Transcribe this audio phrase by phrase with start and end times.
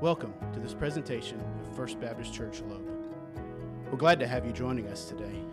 [0.00, 2.88] Welcome to this presentation of First Baptist Church Loeb.
[3.90, 5.44] We're glad to have you joining us today.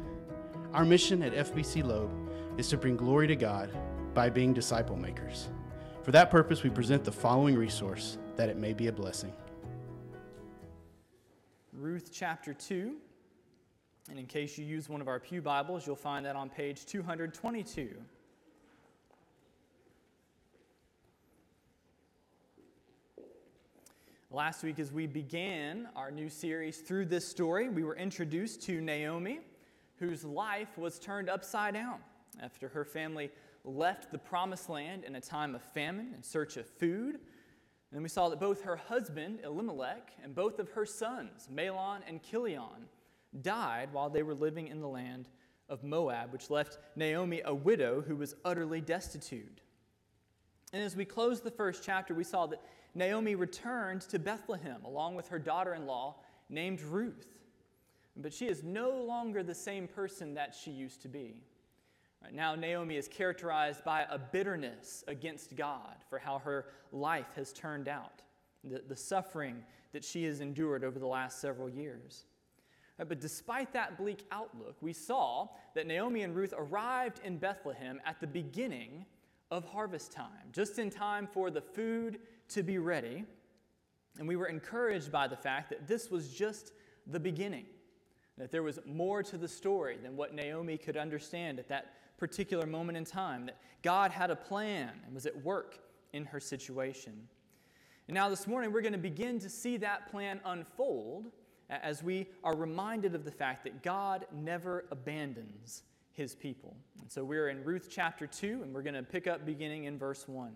[0.72, 2.10] Our mission at FBC Loeb
[2.58, 3.70] is to bring glory to God
[4.14, 5.50] by being disciple makers.
[6.02, 9.34] For that purpose, we present the following resource that it may be a blessing.
[11.74, 12.96] Ruth chapter 2.
[14.10, 16.86] And in case you use one of our Pew Bibles, you'll find that on page
[16.86, 17.98] 222.
[24.30, 28.82] Last week, as we began our new series through this story, we were introduced to
[28.82, 29.40] Naomi,
[30.00, 32.00] whose life was turned upside down
[32.42, 33.32] after her family
[33.64, 37.20] left the promised land in a time of famine in search of food.
[37.94, 42.22] And we saw that both her husband, Elimelech, and both of her sons, Mahlon and
[42.22, 42.90] Chilion,
[43.42, 45.30] died while they were living in the land
[45.70, 49.62] of Moab, which left Naomi a widow who was utterly destitute.
[50.74, 52.62] And as we closed the first chapter, we saw that
[52.98, 56.16] Naomi returned to Bethlehem along with her daughter in law
[56.50, 57.28] named Ruth.
[58.16, 61.36] But she is no longer the same person that she used to be.
[62.34, 67.88] Now, Naomi is characterized by a bitterness against God for how her life has turned
[67.88, 68.24] out,
[68.64, 72.26] the, the suffering that she has endured over the last several years.
[73.00, 78.02] Uh, but despite that bleak outlook, we saw that Naomi and Ruth arrived in Bethlehem
[78.06, 79.06] at the beginning
[79.52, 83.24] of harvest time, just in time for the food to be ready.
[84.20, 86.74] And we were encouraged by the fact that this was just
[87.06, 87.66] the beginning,
[88.38, 92.66] that there was more to the story than what Naomi could understand at that particular
[92.66, 95.80] moment in time, that God had a plan and was at work
[96.14, 97.28] in her situation.
[98.08, 101.32] And now, this morning, we're going to begin to see that plan unfold
[101.70, 105.84] as we are reminded of the fact that God never abandons
[106.18, 106.76] his people.
[107.00, 110.00] And so we're in Ruth chapter 2, and we're going to pick up beginning in
[110.00, 110.52] verse 1.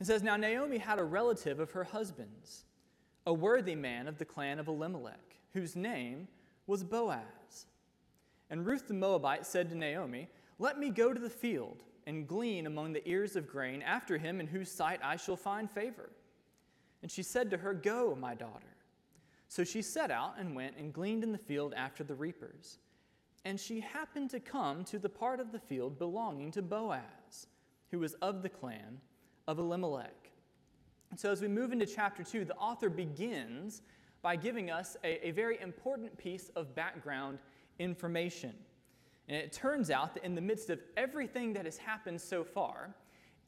[0.00, 2.64] It says, Now Naomi had a relative of her husband's,
[3.24, 6.26] a worthy man of the clan of Elimelech, whose name
[6.66, 7.66] was Boaz.
[8.50, 10.28] And Ruth the Moabite said to Naomi,
[10.58, 14.40] Let me go to the field and glean among the ears of grain after him
[14.40, 16.10] in whose sight I shall find favor.
[17.00, 18.76] And she said to her, Go, my daughter.
[19.46, 22.78] So she set out and went and gleaned in the field after the reapers.
[23.44, 27.48] And she happened to come to the part of the field belonging to Boaz,
[27.90, 29.00] who was of the clan
[29.48, 30.30] of Elimelech.
[31.10, 33.82] And so, as we move into chapter 2, the author begins
[34.22, 37.38] by giving us a, a very important piece of background
[37.78, 38.54] information.
[39.28, 42.94] And it turns out that in the midst of everything that has happened so far,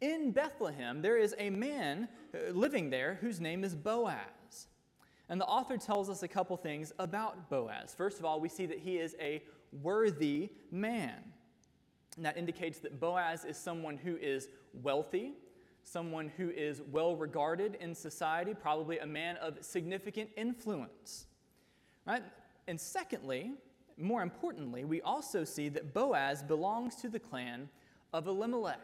[0.01, 4.69] in Bethlehem, there is a man uh, living there whose name is Boaz.
[5.29, 7.95] And the author tells us a couple things about Boaz.
[7.97, 9.43] First of all, we see that he is a
[9.83, 11.15] worthy man.
[12.17, 14.49] And that indicates that Boaz is someone who is
[14.83, 15.33] wealthy,
[15.83, 21.27] someone who is well regarded in society, probably a man of significant influence.
[22.07, 22.23] Right?
[22.69, 23.53] And secondly,
[23.97, 27.69] more importantly, we also see that Boaz belongs to the clan
[28.13, 28.81] of Elimelech.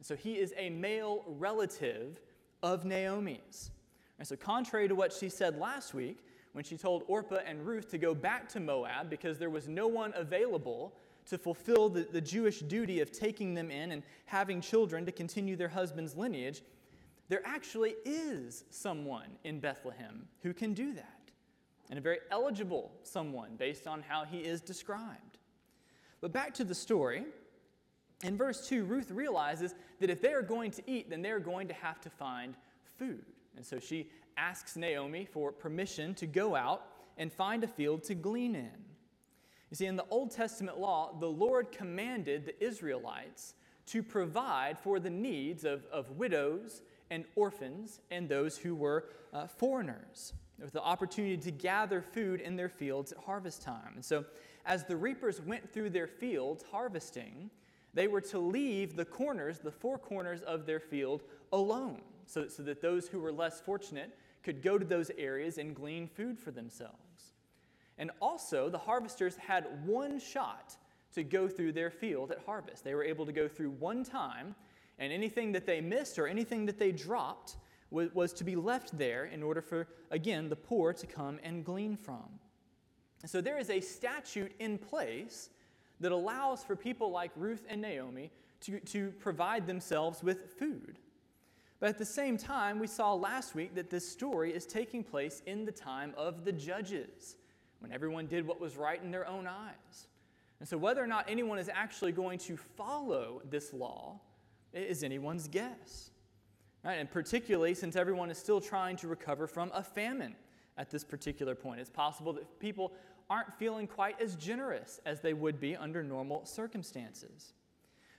[0.00, 2.20] So he is a male relative
[2.62, 3.70] of Naomi's.
[4.18, 6.18] And so, contrary to what she said last week,
[6.52, 9.86] when she told Orpah and Ruth to go back to Moab because there was no
[9.86, 10.94] one available
[11.26, 15.56] to fulfill the, the Jewish duty of taking them in and having children to continue
[15.56, 16.62] their husband's lineage,
[17.28, 21.30] there actually is someone in Bethlehem who can do that,
[21.88, 25.38] and a very eligible someone based on how he is described.
[26.20, 27.24] But back to the story.
[28.24, 31.66] In verse 2, Ruth realizes that if they are going to eat, then they're going
[31.68, 32.54] to have to find
[32.98, 33.24] food.
[33.56, 38.14] And so she asks Naomi for permission to go out and find a field to
[38.14, 38.70] glean in.
[39.70, 43.54] You see, in the Old Testament law, the Lord commanded the Israelites
[43.86, 49.46] to provide for the needs of, of widows and orphans and those who were uh,
[49.46, 53.92] foreigners, with the opportunity to gather food in their fields at harvest time.
[53.94, 54.24] And so,
[54.64, 57.50] as the reapers went through their fields harvesting,
[57.94, 62.62] they were to leave the corners, the four corners of their field, alone, so, so
[62.62, 66.50] that those who were less fortunate could go to those areas and glean food for
[66.50, 67.32] themselves.
[67.98, 70.76] And also, the harvesters had one shot
[71.14, 72.84] to go through their field at harvest.
[72.84, 74.54] They were able to go through one time,
[74.98, 77.56] and anything that they missed or anything that they dropped
[77.90, 81.64] was, was to be left there in order for, again, the poor to come and
[81.64, 82.24] glean from.
[83.26, 85.50] So there is a statute in place
[86.00, 90.98] that allows for people like Ruth and Naomi to, to provide themselves with food.
[91.82, 95.42] But at the same time, we saw last week that this story is taking place
[95.46, 97.34] in the time of the judges
[97.80, 100.06] when everyone did what was right in their own eyes.
[100.60, 104.20] And so, whether or not anyone is actually going to follow this law
[104.72, 106.10] is anyone's guess.
[106.84, 107.00] Right?
[107.00, 110.36] And particularly since everyone is still trying to recover from a famine
[110.78, 111.80] at this particular point.
[111.80, 112.92] It's possible that people
[113.28, 117.54] aren't feeling quite as generous as they would be under normal circumstances.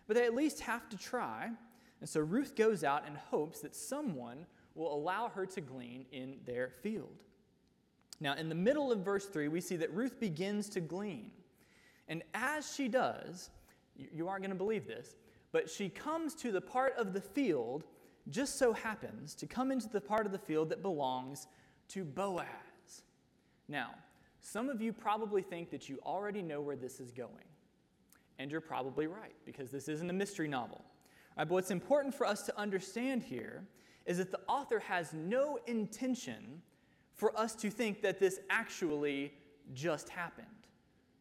[0.06, 1.52] But they at least have to try.
[2.04, 4.46] And so Ruth goes out and hopes that someone
[4.76, 7.24] will allow her to glean in their field.
[8.20, 11.32] Now, in the middle of verse 3, we see that Ruth begins to glean.
[12.10, 13.52] And as she does,
[13.96, 15.16] you aren't going to believe this,
[15.54, 17.86] but she comes to the part of the field,
[18.30, 21.48] just so happens to come into the part of the field that belongs
[21.88, 22.48] to Boaz.
[23.70, 23.92] Now,
[24.42, 27.48] some of you probably think that you already know where this is going.
[28.40, 30.84] And you're probably right, because this isn't a mystery novel.
[31.38, 33.64] Right, but what's important for us to understand here
[34.06, 36.62] is that the author has no intention
[37.14, 39.34] for us to think that this actually
[39.74, 40.48] just happened.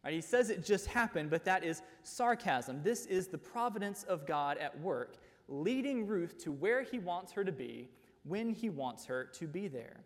[0.04, 2.82] Right, he says it just happened, but that is sarcasm.
[2.82, 5.16] This is the providence of God at work,
[5.48, 7.88] leading Ruth to where he wants her to be
[8.24, 10.00] when he wants her to be there.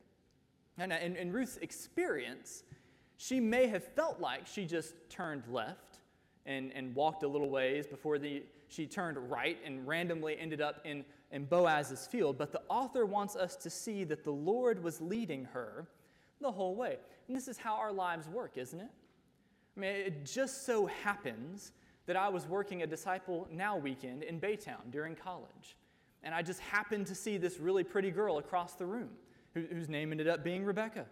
[0.79, 2.63] And in, in Ruth's experience,
[3.17, 6.01] she may have felt like she just turned left
[6.45, 10.81] and, and walked a little ways before the, she turned right and randomly ended up
[10.85, 12.39] in, in Boaz's field.
[12.39, 15.87] But the author wants us to see that the Lord was leading her
[16.41, 16.99] the whole way.
[17.29, 18.91] And this is how our lives work, isn't it?
[19.77, 21.73] I mean, it just so happens
[22.07, 25.77] that I was working a Disciple Now weekend in Baytown during college.
[26.23, 29.11] And I just happened to see this really pretty girl across the room
[29.55, 31.07] whose name ended up being Rebecca.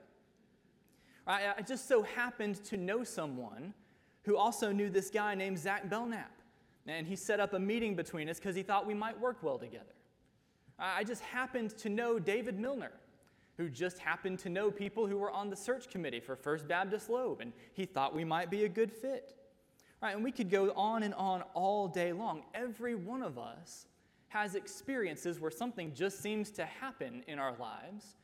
[1.27, 3.73] I, I just so happened to know someone
[4.23, 6.31] who also knew this guy named Zach Belknap.
[6.87, 9.59] And he set up a meeting between us because he thought we might work well
[9.59, 9.95] together.
[10.79, 12.93] I just happened to know David Milner,
[13.57, 17.09] who just happened to know people who were on the search committee for First Baptist
[17.09, 19.35] Loeb, and he thought we might be a good fit.
[20.03, 22.43] Right, and we could go on and on all day long.
[22.55, 23.87] Every one of us
[24.29, 28.17] has experiences where something just seems to happen in our lives,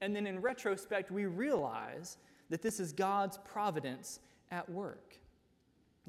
[0.00, 2.16] and then in retrospect, we realize
[2.48, 4.20] that this is God's providence
[4.50, 5.18] at work.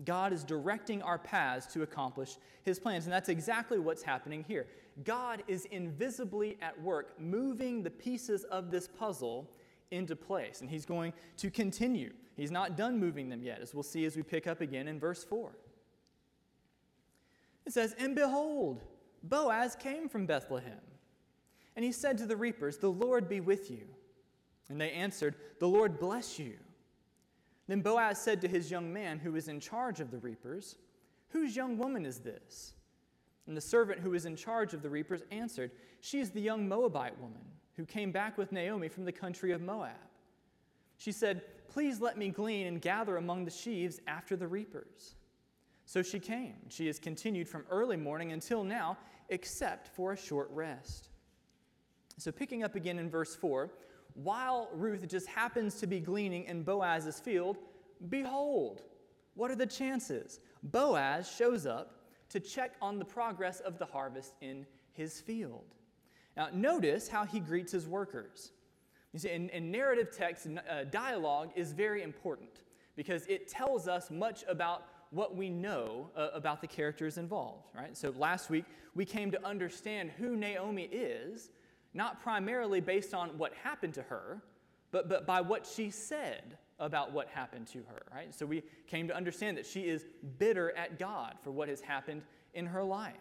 [0.05, 3.05] God is directing our paths to accomplish his plans.
[3.05, 4.67] And that's exactly what's happening here.
[5.03, 9.49] God is invisibly at work, moving the pieces of this puzzle
[9.91, 10.61] into place.
[10.61, 12.13] And he's going to continue.
[12.35, 14.99] He's not done moving them yet, as we'll see as we pick up again in
[14.99, 15.51] verse 4.
[17.65, 18.83] It says, And behold,
[19.23, 20.79] Boaz came from Bethlehem.
[21.75, 23.88] And he said to the reapers, The Lord be with you.
[24.69, 26.57] And they answered, The Lord bless you.
[27.67, 30.77] Then Boaz said to his young man who was in charge of the reapers,
[31.29, 32.73] Whose young woman is this?
[33.47, 35.71] And the servant who was in charge of the reapers answered,
[36.01, 37.43] She is the young Moabite woman
[37.75, 39.91] who came back with Naomi from the country of Moab.
[40.97, 45.15] She said, Please let me glean and gather among the sheaves after the reapers.
[45.85, 46.55] So she came.
[46.69, 48.97] She has continued from early morning until now,
[49.29, 51.09] except for a short rest.
[52.17, 53.69] So, picking up again in verse 4,
[54.17, 57.57] while Ruth just happens to be gleaning in Boaz's field,
[58.09, 58.81] behold,
[59.35, 60.39] what are the chances?
[60.63, 65.75] Boaz shows up to check on the progress of the harvest in his field.
[66.35, 68.51] Now, notice how he greets his workers.
[69.13, 72.63] You see, in, in narrative text, uh, dialogue is very important
[72.95, 77.95] because it tells us much about what we know uh, about the characters involved, right?
[77.95, 81.51] So last week, we came to understand who Naomi is
[81.98, 84.42] not primarily based on what happened to her,
[84.92, 88.34] but, but by what she said about what happened to her, right?
[88.34, 90.06] So we came to understand that she is
[90.38, 92.22] bitter at God for what has happened
[92.54, 93.16] in her life.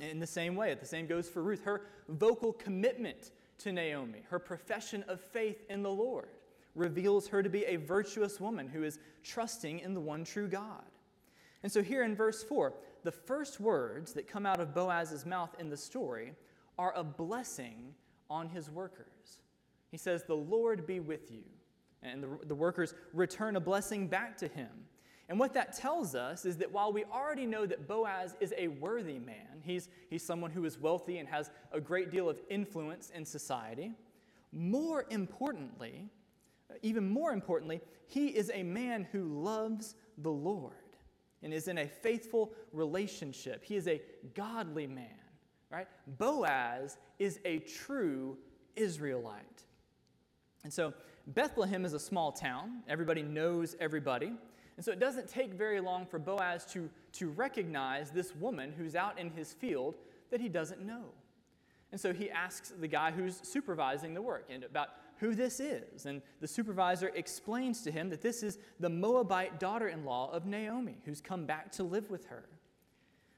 [0.00, 1.62] In the same way, the same goes for Ruth.
[1.62, 6.28] Her vocal commitment to Naomi, her profession of faith in the Lord,
[6.74, 10.82] reveals her to be a virtuous woman who is trusting in the one true God.
[11.62, 12.72] And so, here in verse 4,
[13.04, 16.32] the first words that come out of Boaz's mouth in the story
[16.78, 17.94] are a blessing
[18.30, 19.40] on his workers.
[19.90, 21.44] He says, The Lord be with you.
[22.02, 24.70] And the, the workers return a blessing back to him.
[25.28, 28.68] And what that tells us is that while we already know that Boaz is a
[28.68, 33.10] worthy man, he's, he's someone who is wealthy and has a great deal of influence
[33.14, 33.92] in society,
[34.52, 36.08] more importantly,
[36.70, 40.74] uh, even more importantly, he is a man who loves the Lord
[41.42, 43.64] and is in a faithful relationship.
[43.64, 44.02] He is a
[44.34, 45.21] godly man
[45.72, 45.88] right?
[46.18, 48.36] Boaz is a true
[48.76, 49.64] Israelite.
[50.64, 50.92] And so
[51.26, 52.82] Bethlehem is a small town.
[52.88, 54.32] Everybody knows everybody.
[54.76, 58.94] And so it doesn't take very long for Boaz to, to recognize this woman who's
[58.94, 59.96] out in his field
[60.30, 61.04] that he doesn't know.
[61.90, 64.88] And so he asks the guy who's supervising the work and about
[65.18, 66.06] who this is.
[66.06, 70.46] And the supervisor explains to him that this is the Moabite daughter in law of
[70.46, 72.44] Naomi who's come back to live with her.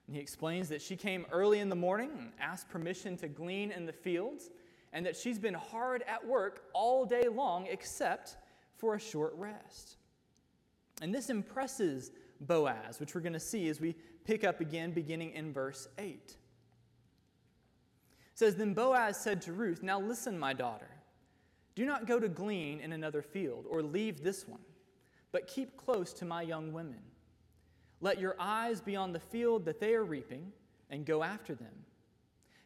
[0.07, 3.71] And he explains that she came early in the morning and asked permission to glean
[3.71, 4.51] in the fields,
[4.93, 8.37] and that she's been hard at work all day long except
[8.77, 9.97] for a short rest.
[11.03, 15.33] And this impresses Boaz, which we're going to see as we pick up again beginning
[15.33, 16.15] in verse 8.
[16.15, 16.37] It
[18.35, 20.91] says, Then Boaz said to Ruth, Now listen, my daughter.
[21.75, 24.61] Do not go to glean in another field or leave this one,
[25.33, 27.01] but keep close to my young women.
[28.05, 30.53] Let your eyes be on the field that they are reaping,
[30.91, 31.73] and go after them.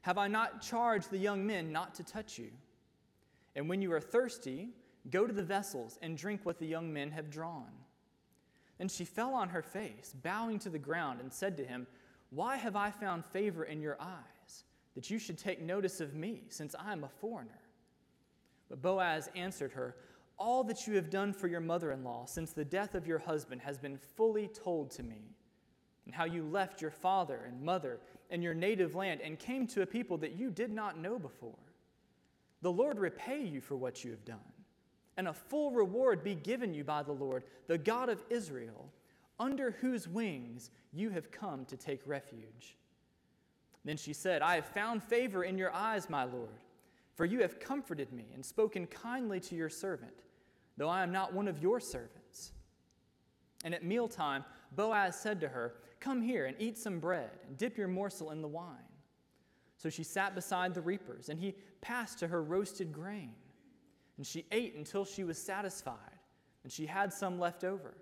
[0.00, 2.50] Have I not charged the young men not to touch you?
[3.54, 4.70] And when you are thirsty,
[5.12, 7.70] go to the vessels and drink what the young men have drawn.
[8.78, 11.86] Then she fell on her face, bowing to the ground, and said to him,
[12.30, 14.64] Why have I found favor in your eyes,
[14.96, 17.62] that you should take notice of me, since I am a foreigner?
[18.68, 19.94] But Boaz answered her,
[20.38, 23.18] All that you have done for your mother in law since the death of your
[23.18, 25.34] husband has been fully told to me,
[26.06, 27.98] and how you left your father and mother
[28.30, 31.58] and your native land and came to a people that you did not know before.
[32.62, 34.38] The Lord repay you for what you have done,
[35.16, 38.92] and a full reward be given you by the Lord, the God of Israel,
[39.40, 42.76] under whose wings you have come to take refuge.
[43.84, 46.62] Then she said, I have found favor in your eyes, my Lord.
[47.14, 50.24] For you have comforted me and spoken kindly to your servant,
[50.78, 52.52] though I am not one of your servants.
[53.64, 54.44] And at mealtime,
[54.74, 58.40] Boaz said to her, Come here and eat some bread, and dip your morsel in
[58.40, 58.76] the wine.
[59.76, 63.34] So she sat beside the reapers, and he passed to her roasted grain.
[64.16, 65.96] And she ate until she was satisfied,
[66.62, 67.94] and she had some left over.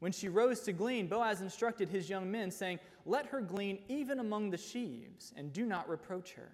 [0.00, 4.18] When she rose to glean, Boaz instructed his young men, saying, Let her glean even
[4.18, 6.52] among the sheaves, and do not reproach her.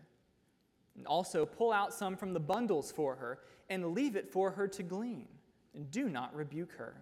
[0.96, 4.68] And also pull out some from the bundles for her and leave it for her
[4.68, 5.28] to glean,
[5.74, 6.94] and do not rebuke her.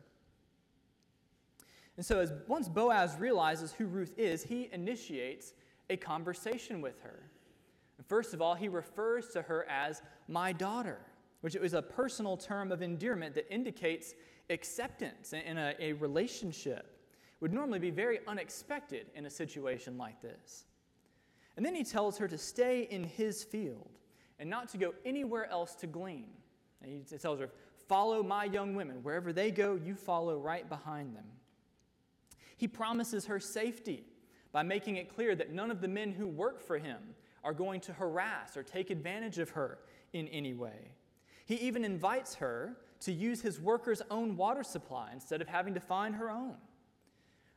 [1.97, 5.53] And so, as once Boaz realizes who Ruth is, he initiates
[5.91, 7.31] a conversation with her.
[8.09, 10.99] First of all, he refers to her as my daughter,
[11.41, 14.15] which is a personal term of endearment that indicates
[14.51, 16.91] acceptance in a, a relationship.
[17.41, 20.65] Would normally be very unexpected in a situation like this.
[21.57, 23.91] And then he tells her to stay in his field
[24.39, 26.31] and not to go anywhere else to glean.
[26.85, 27.51] And he tells her,
[27.89, 29.03] Follow my young women.
[29.03, 31.27] Wherever they go, you follow right behind them.
[32.57, 34.05] He promises her safety
[34.53, 36.99] by making it clear that none of the men who work for him
[37.43, 39.81] are going to harass or take advantage of her
[40.13, 40.93] in any way.
[41.45, 45.81] He even invites her to use his workers' own water supply instead of having to
[45.81, 46.57] find her own.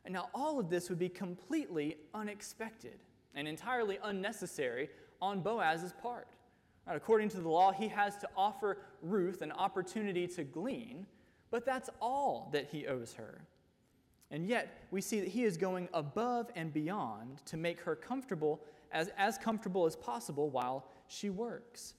[0.04, 2.98] And now, all of this would be completely unexpected
[3.34, 6.28] and entirely unnecessary on Boaz's part.
[6.88, 11.06] Right, according to the law, he has to offer Ruth an opportunity to glean,
[11.50, 13.42] but that's all that he owes her.
[14.30, 18.60] And yet, we see that he is going above and beyond to make her comfortable,
[18.92, 21.94] as, as comfortable as possible while she works.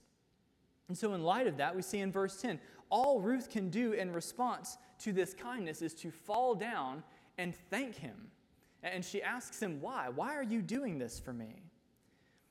[0.88, 3.92] And so, in light of that, we see in verse 10 all Ruth can do
[3.92, 7.04] in response to this kindness is to fall down
[7.38, 8.30] and thank him
[8.82, 10.08] and she asks him, Why?
[10.08, 11.62] Why are you doing this for me?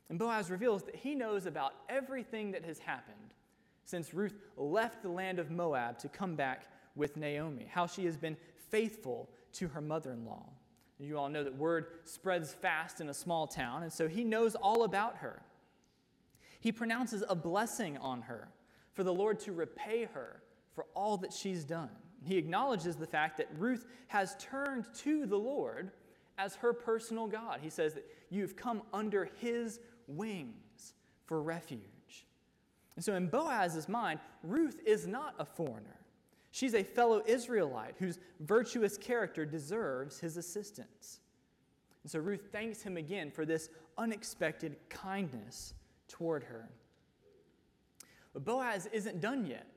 [0.10, 3.34] And Boaz reveals that he knows about everything that has happened
[3.86, 8.18] since Ruth left the land of Moab to come back with Naomi, how she has
[8.18, 8.38] been
[8.70, 10.46] faithful to her mother in law.
[11.00, 14.56] You all know that word spreads fast in a small town, and so he knows
[14.56, 15.42] all about her.
[16.60, 18.50] He pronounces a blessing on her
[18.94, 21.90] for the Lord to repay her for all that she's done.
[22.26, 25.92] He acknowledges the fact that Ruth has turned to the Lord
[26.38, 27.60] as her personal God.
[27.62, 30.94] He says that you've come under his wings
[31.26, 32.26] for refuge.
[32.96, 36.00] And so, in Boaz's mind, Ruth is not a foreigner.
[36.52, 41.20] She's a fellow Israelite whose virtuous character deserves his assistance.
[42.04, 45.74] And so, Ruth thanks him again for this unexpected kindness
[46.08, 46.70] toward her.
[48.34, 49.68] But Boaz isn't done yet.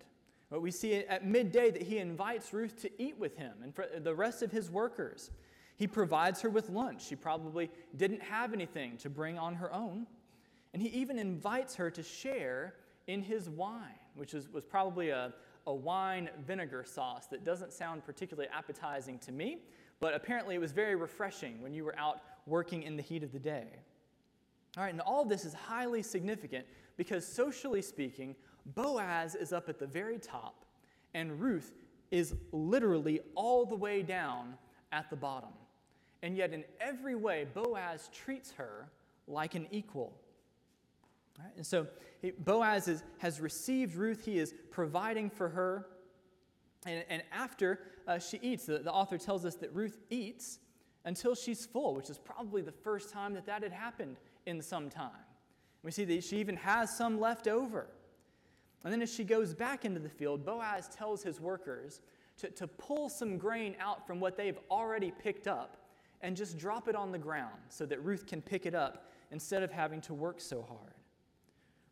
[0.50, 3.86] But we see at midday that he invites Ruth to eat with him and for
[3.98, 5.30] the rest of his workers.
[5.76, 7.06] He provides her with lunch.
[7.06, 10.06] She probably didn't have anything to bring on her own.
[10.72, 12.74] And he even invites her to share
[13.06, 15.32] in his wine, which is, was probably a,
[15.66, 19.58] a wine vinegar sauce that doesn't sound particularly appetizing to me,
[20.00, 23.32] but apparently it was very refreshing when you were out working in the heat of
[23.32, 23.66] the day.
[24.76, 26.64] All right, and all this is highly significant
[26.96, 28.34] because socially speaking,
[28.74, 30.64] Boaz is up at the very top,
[31.14, 31.72] and Ruth
[32.10, 34.54] is literally all the way down
[34.92, 35.50] at the bottom.
[36.22, 38.88] And yet, in every way, Boaz treats her
[39.26, 40.12] like an equal.
[41.38, 41.52] Right?
[41.56, 41.86] And so,
[42.20, 45.86] he, Boaz is, has received Ruth, he is providing for her.
[46.86, 50.58] And, and after uh, she eats, the, the author tells us that Ruth eats
[51.04, 54.88] until she's full, which is probably the first time that that had happened in some
[54.88, 55.10] time.
[55.82, 57.88] We see that she even has some left over.
[58.84, 62.00] And then as she goes back into the field, Boaz tells his workers
[62.38, 65.76] to, to pull some grain out from what they've already picked up
[66.20, 69.62] and just drop it on the ground so that Ruth can pick it up instead
[69.62, 70.94] of having to work so hard.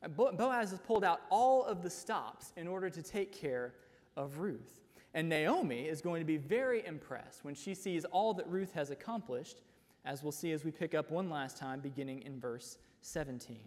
[0.08, 3.74] Boaz has pulled out all of the stops in order to take care
[4.16, 4.80] of Ruth.
[5.12, 8.90] And Naomi is going to be very impressed when she sees all that Ruth has
[8.90, 9.60] accomplished,
[10.04, 13.56] as we'll see as we pick up one last time, beginning in verse 17.
[13.56, 13.62] It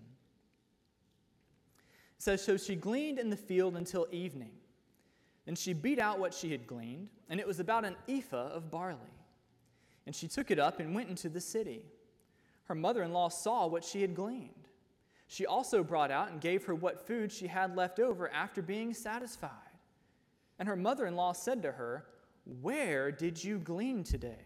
[2.18, 4.54] says, So she gleaned in the field until evening.
[5.46, 8.72] Then she beat out what she had gleaned, and it was about an ephah of
[8.72, 9.00] barley.
[10.06, 11.84] And she took it up and went into the city.
[12.66, 14.70] Her mother in law saw what she had gleaned.
[15.34, 18.94] She also brought out and gave her what food she had left over after being
[18.94, 19.50] satisfied.
[20.60, 22.06] And her mother in law said to her,
[22.62, 24.46] Where did you glean today?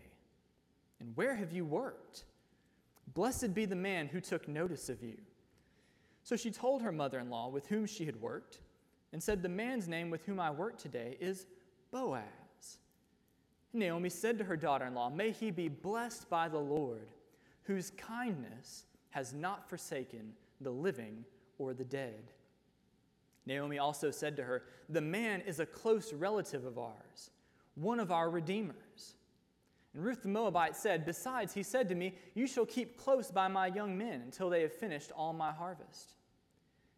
[1.02, 2.24] And where have you worked?
[3.14, 5.18] Blessed be the man who took notice of you.
[6.24, 8.62] So she told her mother in law with whom she had worked,
[9.12, 11.48] and said, The man's name with whom I work today is
[11.92, 12.78] Boaz.
[13.74, 17.10] Naomi said to her daughter in law, May he be blessed by the Lord,
[17.64, 21.26] whose kindness has not forsaken the living
[21.58, 22.32] or the dead.
[23.46, 27.32] Naomi also said to her, The man is a close relative of ours,
[27.76, 29.16] one of our redeemers.
[29.94, 33.48] And Ruth the Moabite said, Besides, he said to me, You shall keep close by
[33.48, 36.14] my young men until they have finished all my harvest.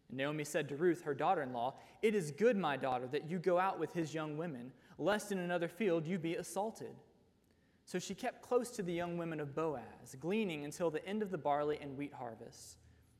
[0.08, 3.30] And Naomi said to Ruth, her daughter in law, It is good, my daughter, that
[3.30, 6.94] you go out with his young women, lest in another field you be assaulted.
[7.84, 11.30] So she kept close to the young women of Boaz, gleaning until the end of
[11.30, 12.76] the barley and wheat harvests.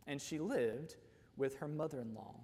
[0.07, 0.97] And she lived
[1.37, 2.35] with her mother in law.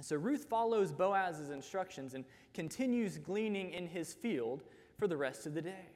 [0.00, 4.64] So Ruth follows Boaz's instructions and continues gleaning in his field
[4.98, 5.86] for the rest of the day.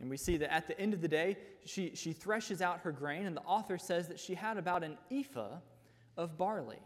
[0.00, 1.36] And we see that at the end of the day,
[1.66, 4.96] she, she threshes out her grain, and the author says that she had about an
[5.10, 5.58] ephah
[6.16, 6.80] of barley.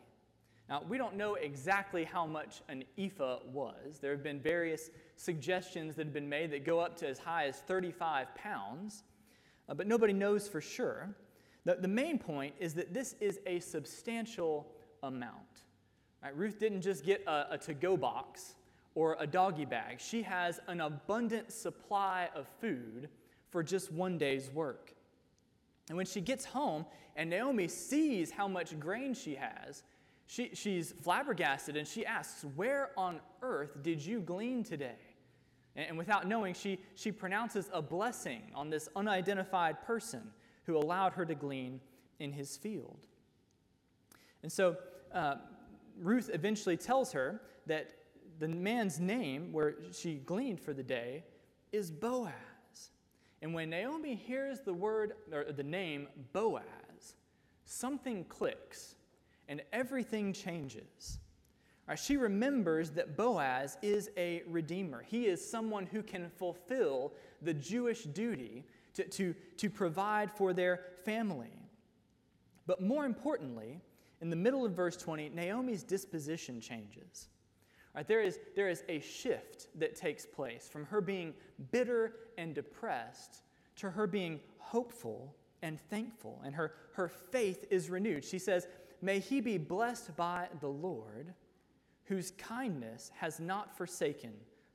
[0.69, 3.99] Now, we don't know exactly how much an ephah was.
[4.01, 7.47] There have been various suggestions that have been made that go up to as high
[7.47, 9.05] as 35 pounds,
[9.69, 11.15] uh, but nobody knows for sure.
[11.65, 14.67] The, the main point is that this is a substantial
[15.03, 15.63] amount.
[16.23, 16.37] Right?
[16.37, 18.55] Ruth didn't just get a, a to go box
[18.95, 23.09] or a doggy bag, she has an abundant supply of food
[23.51, 24.93] for just one day's work.
[25.89, 29.83] And when she gets home and Naomi sees how much grain she has,
[30.27, 34.97] she, she's flabbergasted and she asks, Where on earth did you glean today?
[35.77, 40.23] And, and without knowing, she, she pronounces a blessing on this unidentified person
[40.65, 41.81] who allowed her to glean
[42.19, 43.07] in his field.
[44.43, 44.77] And so
[45.13, 45.37] uh,
[45.99, 47.91] Ruth eventually tells her that
[48.39, 51.25] the man's name, where she gleaned for the day,
[51.73, 52.33] is Boaz.
[53.43, 57.15] And when Naomi hears the word or the name Boaz,
[57.65, 58.97] something clicks
[59.49, 61.19] and everything changes.
[61.87, 65.03] Right, she remembers that Boaz is a redeemer.
[65.03, 70.81] He is someone who can fulfill the Jewish duty to, to, to provide for their
[71.05, 71.53] family.
[72.67, 73.81] But more importantly,
[74.21, 77.29] in the middle of verse 20, Naomi's disposition changes.
[77.95, 81.33] Right, there, is, there is a shift that takes place from her being
[81.71, 83.43] bitter and depressed
[83.77, 88.25] to her being hopeful and thankful, and her, her faith is renewed.
[88.25, 88.67] She says,
[89.01, 91.35] May he be blessed by the Lord,
[92.05, 94.33] whose kindness has not forsaken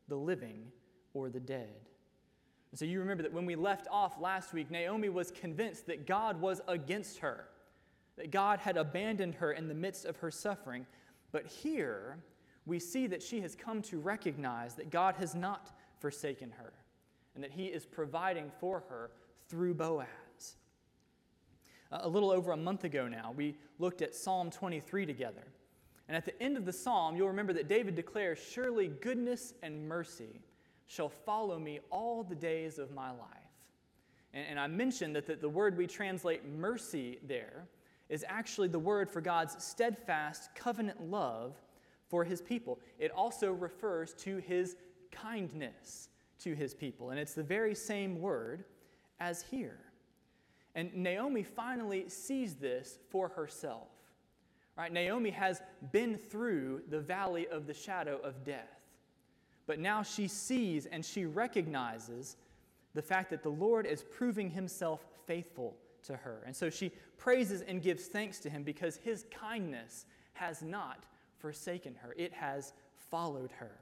[0.08, 0.72] the living
[1.14, 1.89] or the dead.
[2.72, 6.06] And so you remember that when we left off last week, Naomi was convinced that
[6.06, 7.50] God was against her
[8.20, 10.86] that God had abandoned her in the midst of her suffering.
[11.32, 12.18] But here,
[12.66, 16.74] we see that she has come to recognize that God has not forsaken her
[17.34, 19.12] and that He is providing for her
[19.48, 20.58] through Boaz.
[21.92, 25.48] A little over a month ago now, we looked at Psalm 23 together.
[26.10, 29.88] And at the end of the psalm, you'll remember that David declares, Surely goodness and
[29.88, 30.42] mercy
[30.90, 33.54] shall follow me all the days of my life.
[34.34, 37.68] And, and I mentioned that the, the word we translate mercy there
[38.10, 41.56] is actually the word for God's steadfast covenant love
[42.10, 42.80] for his people.
[42.98, 44.76] It also refers to his
[45.12, 48.66] kindness to his people, and it's the very same word
[49.20, 49.80] as here.
[50.74, 53.90] And Naomi finally sees this for herself.
[54.76, 54.92] Right?
[54.92, 58.79] Naomi has been through the valley of the shadow of death.
[59.70, 62.38] But now she sees and she recognizes
[62.96, 65.78] the fact that the Lord is proving himself faithful
[66.08, 66.42] to her.
[66.48, 71.06] And so she praises and gives thanks to him because his kindness has not
[71.38, 72.74] forsaken her, it has
[73.12, 73.78] followed her.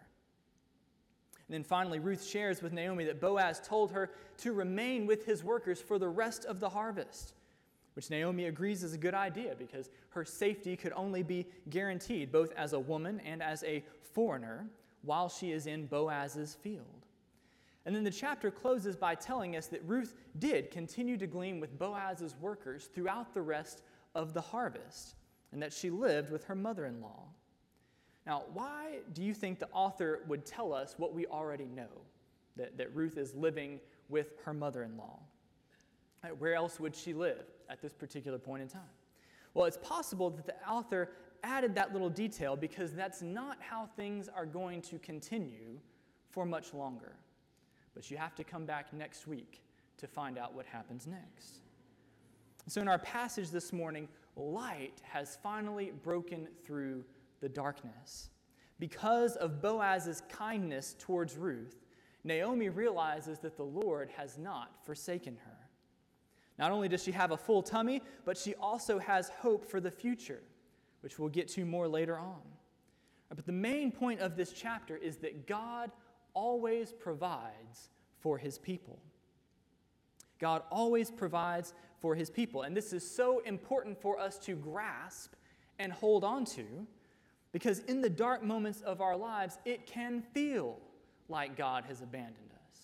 [1.47, 5.41] And then finally, Ruth shares with Naomi that Boaz told her to remain with his
[5.41, 7.33] workers for the rest of the harvest,
[7.93, 12.51] which Naomi agrees is a good idea because her safety could only be guaranteed both
[12.57, 14.67] as a woman and as a foreigner
[15.07, 17.05] while she is in Boaz's field.
[17.85, 21.79] And then the chapter closes by telling us that Ruth did continue to glean with
[21.79, 23.81] Boaz's workers throughout the rest
[24.13, 25.15] of the harvest,
[25.53, 27.23] and that she lived with her mother in law.
[28.25, 32.01] Now, why do you think the author would tell us what we already know
[32.57, 35.19] that, that Ruth is living with her mother in law?
[36.23, 38.81] Uh, where else would she live at this particular point in time?
[39.53, 41.09] Well, it's possible that the author
[41.43, 45.79] added that little detail because that's not how things are going to continue
[46.29, 47.13] for much longer.
[47.93, 49.61] But you have to come back next week
[49.97, 51.61] to find out what happens next.
[52.67, 57.03] So, in our passage this morning, light has finally broken through
[57.39, 58.29] the darkness.
[58.79, 61.85] Because of Boaz's kindness towards Ruth,
[62.23, 65.57] Naomi realizes that the Lord has not forsaken her.
[66.59, 69.91] Not only does she have a full tummy, but she also has hope for the
[69.91, 70.41] future,
[71.07, 72.41] which we'll get to more later on.
[73.33, 75.89] But the main point of this chapter is that God
[76.33, 77.87] always provides
[78.19, 78.99] for his people.
[80.37, 82.63] God always provides for his people.
[82.63, 85.31] And this is so important for us to grasp
[85.79, 86.65] and hold on to
[87.53, 90.77] because in the dark moments of our lives, it can feel
[91.29, 92.81] like God has abandoned us.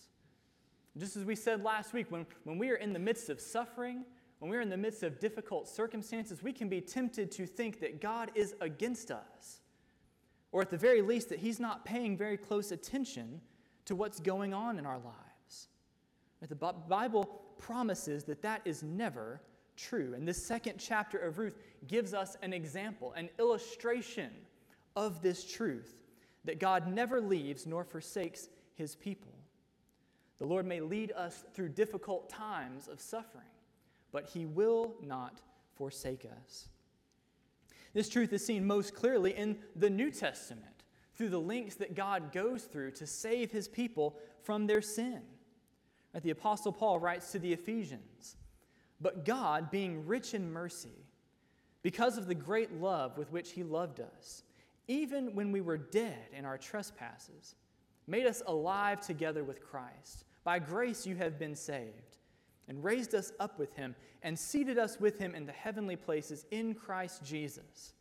[0.96, 4.06] Just as we said last week, when, when we are in the midst of suffering,
[4.44, 7.98] when we're in the midst of difficult circumstances, we can be tempted to think that
[7.98, 9.62] God is against us,
[10.52, 13.40] or at the very least, that He's not paying very close attention
[13.86, 15.68] to what's going on in our lives.
[16.40, 17.24] But the Bible
[17.56, 19.40] promises that that is never
[19.78, 20.12] true.
[20.14, 24.30] And this second chapter of Ruth gives us an example, an illustration
[24.94, 26.02] of this truth
[26.44, 29.32] that God never leaves nor forsakes his people.
[30.38, 33.46] The Lord may lead us through difficult times of suffering,
[34.14, 35.42] but he will not
[35.74, 36.68] forsake us.
[37.94, 40.84] This truth is seen most clearly in the New Testament
[41.16, 45.20] through the links that God goes through to save his people from their sin.
[46.22, 48.36] The Apostle Paul writes to the Ephesians
[49.00, 51.08] But God, being rich in mercy,
[51.82, 54.44] because of the great love with which he loved us,
[54.86, 57.56] even when we were dead in our trespasses,
[58.06, 60.24] made us alive together with Christ.
[60.44, 62.18] By grace you have been saved,
[62.68, 66.46] and raised us up with him, and seated us with him in the heavenly places
[66.50, 67.94] in Christ Jesus,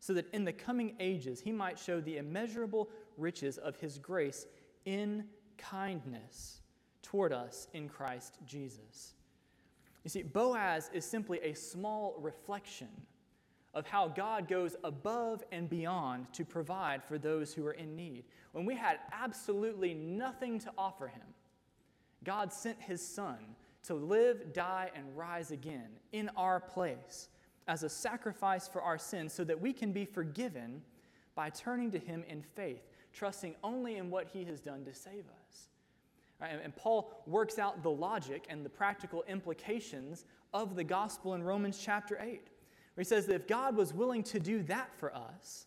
[0.00, 4.46] so that in the coming ages he might show the immeasurable riches of his grace
[4.84, 5.24] in
[5.56, 6.60] kindness
[7.02, 9.14] toward us in Christ Jesus.
[10.02, 12.88] You see, Boaz is simply a small reflection
[13.72, 18.24] of how God goes above and beyond to provide for those who are in need.
[18.52, 21.26] When we had absolutely nothing to offer him,
[22.22, 23.38] God sent his son
[23.84, 27.28] to live, die, and rise again in our place
[27.66, 30.82] as a sacrifice for our sins so that we can be forgiven
[31.34, 35.24] by turning to him in faith, trusting only in what he has done to save
[35.48, 35.68] us.
[36.40, 41.80] And Paul works out the logic and the practical implications of the gospel in Romans
[41.82, 42.48] chapter 8
[42.94, 45.66] where he says that if God was willing to do that for us,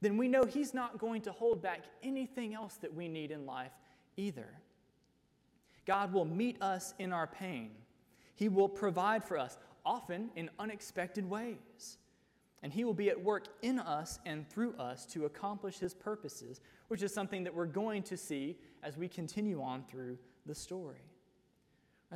[0.00, 3.46] then we know he's not going to hold back anything else that we need in
[3.46, 3.72] life
[4.16, 4.48] either.
[5.86, 7.70] God will meet us in our pain.
[8.34, 11.98] He will provide for us, often in unexpected ways.
[12.62, 16.60] And He will be at work in us and through us to accomplish His purposes,
[16.88, 21.02] which is something that we're going to see as we continue on through the story.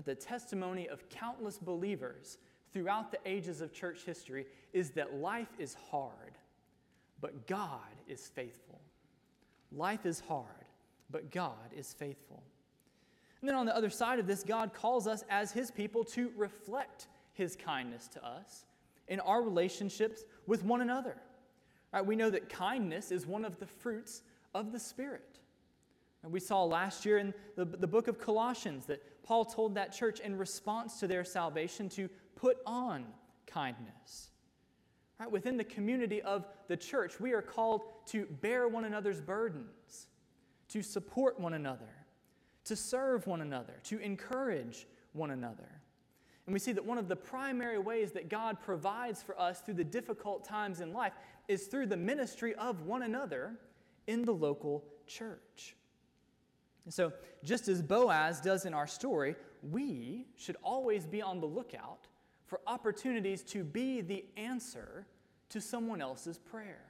[0.04, 2.38] The testimony of countless believers
[2.72, 6.38] throughout the ages of church history is that life is hard,
[7.20, 8.80] but God is faithful.
[9.72, 10.64] Life is hard,
[11.10, 12.42] but God is faithful.
[13.40, 16.30] And then on the other side of this, God calls us as His people to
[16.36, 18.64] reflect His kindness to us
[19.08, 21.16] in our relationships with one another.
[21.92, 24.22] Right, we know that kindness is one of the fruits
[24.54, 25.38] of the Spirit.
[26.22, 29.92] And we saw last year in the, the book of Colossians that Paul told that
[29.92, 33.06] church in response to their salvation to put on
[33.46, 34.30] kindness.
[35.18, 35.30] Right?
[35.30, 40.06] Within the community of the church, we are called to bear one another's burdens,
[40.68, 41.88] to support one another,
[42.70, 45.80] to serve one another, to encourage one another.
[46.46, 49.74] And we see that one of the primary ways that God provides for us through
[49.74, 51.12] the difficult times in life
[51.48, 53.56] is through the ministry of one another
[54.06, 55.74] in the local church.
[56.84, 59.34] And so, just as Boaz does in our story,
[59.68, 62.06] we should always be on the lookout
[62.46, 65.08] for opportunities to be the answer
[65.48, 66.84] to someone else's prayer.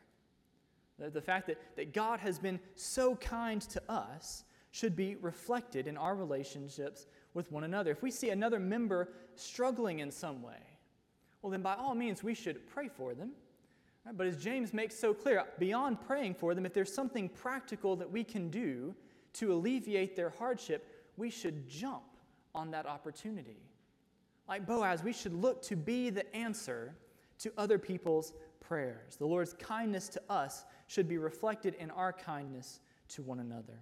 [0.99, 5.87] The, the fact that, that God has been so kind to us should be reflected
[5.87, 7.91] in our relationships with one another.
[7.91, 10.59] If we see another member struggling in some way,
[11.43, 13.31] well, then by all means, we should pray for them.
[14.05, 14.17] Right?
[14.17, 18.11] But as James makes so clear, beyond praying for them, if there's something practical that
[18.11, 18.95] we can do
[19.35, 22.03] to alleviate their hardship, we should jump
[22.55, 23.57] on that opportunity.
[24.49, 26.95] Like Boaz, we should look to be the answer
[27.39, 29.17] to other people's prayers.
[29.17, 32.81] The Lord's kindness to us should be reflected in our kindness
[33.11, 33.81] to one another.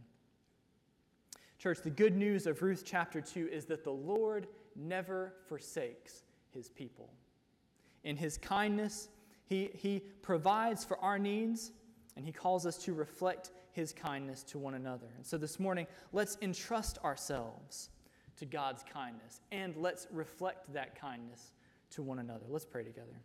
[1.59, 6.23] Church, the good news of Ruth chapter 2 is that the Lord never forsakes
[6.55, 7.11] his people.
[8.05, 9.09] In his kindness,
[9.45, 11.73] he, he provides for our needs,
[12.17, 15.09] and he calls us to reflect his kindness to one another.
[15.17, 17.91] And so this morning, let's entrust ourselves
[18.37, 21.53] to God's kindness, and let's reflect that kindness
[21.91, 22.45] to one another.
[22.49, 23.21] Let's pray together.